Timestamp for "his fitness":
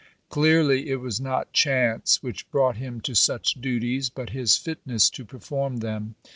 4.31-5.11